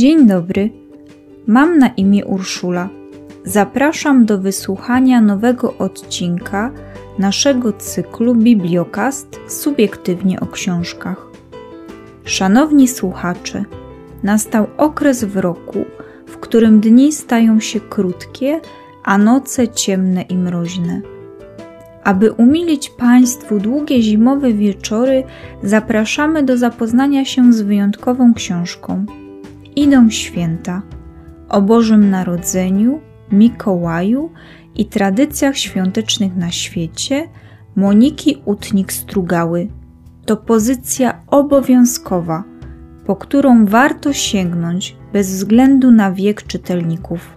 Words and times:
Dzień 0.00 0.26
dobry. 0.26 0.70
Mam 1.46 1.78
na 1.78 1.88
imię 1.88 2.26
Urszula. 2.26 2.88
Zapraszam 3.44 4.26
do 4.26 4.38
wysłuchania 4.38 5.20
nowego 5.20 5.74
odcinka 5.78 6.70
naszego 7.18 7.72
cyklu 7.72 8.34
Bibliokast 8.34 9.40
subiektywnie 9.48 10.40
o 10.40 10.46
książkach. 10.46 11.26
Szanowni 12.24 12.88
słuchacze, 12.88 13.64
nastał 14.22 14.66
okres 14.76 15.24
w 15.24 15.36
roku, 15.36 15.84
w 16.26 16.36
którym 16.38 16.80
dni 16.80 17.12
stają 17.12 17.60
się 17.60 17.80
krótkie, 17.80 18.60
a 19.04 19.18
noce 19.18 19.68
ciemne 19.68 20.22
i 20.22 20.36
mroźne. 20.36 21.00
Aby 22.04 22.32
umilić 22.32 22.90
Państwu 22.90 23.58
długie 23.58 24.02
zimowe 24.02 24.52
wieczory, 24.52 25.24
zapraszamy 25.62 26.42
do 26.42 26.56
zapoznania 26.56 27.24
się 27.24 27.52
z 27.52 27.62
wyjątkową 27.62 28.34
książką. 28.34 29.06
Idą 29.76 30.10
święta 30.10 30.82
o 31.48 31.62
Bożym 31.62 32.10
Narodzeniu, 32.10 33.00
Mikołaju 33.32 34.30
i 34.74 34.86
tradycjach 34.86 35.56
świątecznych 35.56 36.36
na 36.36 36.50
świecie 36.50 37.28
Moniki 37.76 38.42
Utnik-Strugały. 38.44 39.68
To 40.26 40.36
pozycja 40.36 41.22
obowiązkowa, 41.26 42.44
po 43.06 43.16
którą 43.16 43.66
warto 43.66 44.12
sięgnąć 44.12 44.96
bez 45.12 45.30
względu 45.30 45.90
na 45.90 46.12
wiek 46.12 46.42
czytelników. 46.42 47.36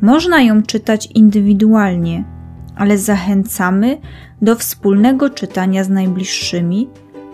Można 0.00 0.42
ją 0.42 0.62
czytać 0.62 1.08
indywidualnie, 1.14 2.24
ale 2.76 2.98
zachęcamy 2.98 3.98
do 4.42 4.56
wspólnego 4.56 5.30
czytania 5.30 5.84
z 5.84 5.88
najbliższymi, 5.88 6.88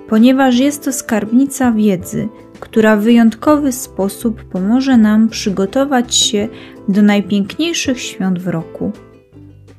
ponieważ 0.08 0.58
jest 0.58 0.84
to 0.84 0.92
skarbnica 0.92 1.72
wiedzy, 1.72 2.28
która 2.60 2.96
w 2.96 3.02
wyjątkowy 3.02 3.72
sposób 3.72 4.44
pomoże 4.44 4.96
nam 4.96 5.28
przygotować 5.28 6.14
się 6.14 6.48
do 6.88 7.02
najpiękniejszych 7.02 8.00
świąt 8.00 8.38
w 8.38 8.48
roku. 8.48 8.92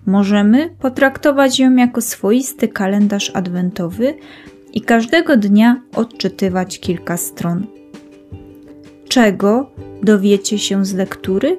Możemy 0.06 0.70
potraktować 0.80 1.60
ją 1.60 1.76
jako 1.76 2.02
swoisty 2.02 2.68
kalendarz 2.68 3.32
adwentowy 3.34 4.14
i 4.74 4.82
każdego 4.82 5.38
dnia 5.38 5.82
odczytywać 5.96 6.80
kilka 6.80 7.18
stron. 7.18 7.68
Czego 9.08 9.72
dowiecie 10.04 10.58
się 10.58 10.86
z 10.86 10.94
lektury? 10.94 11.58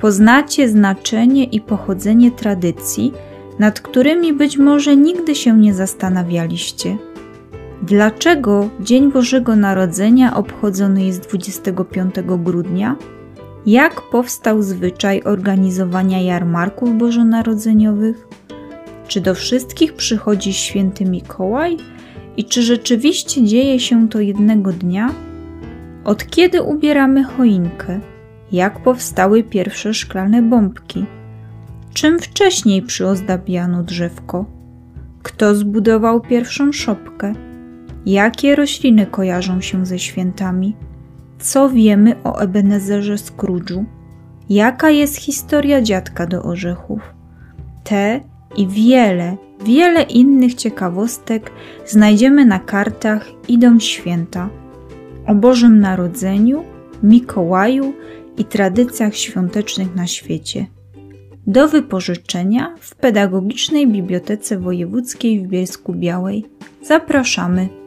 Poznacie 0.00 0.68
znaczenie 0.68 1.44
i 1.44 1.60
pochodzenie 1.60 2.30
tradycji, 2.30 3.12
nad 3.58 3.80
którymi 3.80 4.32
być 4.32 4.58
może 4.58 4.96
nigdy 4.96 5.34
się 5.34 5.58
nie 5.58 5.74
zastanawialiście. 5.74 7.09
Dlaczego 7.82 8.70
Dzień 8.80 9.12
Bożego 9.12 9.56
Narodzenia 9.56 10.36
obchodzony 10.36 11.04
jest 11.04 11.28
25 11.28 12.14
grudnia? 12.38 12.96
Jak 13.66 14.00
powstał 14.00 14.62
zwyczaj 14.62 15.22
organizowania 15.24 16.20
jarmarków 16.20 16.98
bożonarodzeniowych? 16.98 18.28
Czy 19.08 19.20
do 19.20 19.34
wszystkich 19.34 19.94
przychodzi 19.94 20.52
święty 20.52 21.04
Mikołaj? 21.04 21.76
I 22.36 22.44
czy 22.44 22.62
rzeczywiście 22.62 23.44
dzieje 23.44 23.80
się 23.80 24.08
to 24.08 24.20
jednego 24.20 24.72
dnia? 24.72 25.14
Od 26.04 26.26
kiedy 26.26 26.62
ubieramy 26.62 27.24
choinkę? 27.24 28.00
Jak 28.52 28.82
powstały 28.82 29.42
pierwsze 29.42 29.94
szklane 29.94 30.42
bombki? 30.42 31.06
Czym 31.94 32.18
wcześniej 32.18 32.82
przyozdabiano 32.82 33.82
drzewko? 33.82 34.44
Kto 35.22 35.54
zbudował 35.54 36.20
pierwszą 36.20 36.72
szopkę? 36.72 37.49
Jakie 38.06 38.56
rośliny 38.56 39.06
kojarzą 39.06 39.60
się 39.60 39.86
ze 39.86 39.98
świętami? 39.98 40.76
Co 41.38 41.70
wiemy 41.70 42.16
o 42.24 42.38
Ebenezerze 42.38 43.14
Scrooge'u? 43.14 43.84
Jaka 44.48 44.90
jest 44.90 45.16
historia 45.16 45.82
dziadka 45.82 46.26
do 46.26 46.42
orzechów? 46.42 47.00
Te 47.84 48.20
i 48.56 48.68
wiele, 48.68 49.36
wiele 49.64 50.02
innych 50.02 50.54
ciekawostek 50.54 51.50
znajdziemy 51.86 52.44
na 52.44 52.58
kartach 52.58 53.28
Idą 53.48 53.80
Święta 53.80 54.50
o 55.26 55.34
Bożym 55.34 55.80
Narodzeniu, 55.80 56.64
Mikołaju 57.02 57.92
i 58.36 58.44
tradycjach 58.44 59.16
świątecznych 59.16 59.94
na 59.94 60.06
świecie. 60.06 60.66
Do 61.46 61.68
wypożyczenia 61.68 62.74
w 62.80 62.94
Pedagogicznej 62.94 63.88
Bibliotece 63.88 64.58
Wojewódzkiej 64.58 65.40
w 65.40 65.48
Bielsku 65.48 65.94
Białej. 65.94 66.46
Zapraszamy. 66.82 67.79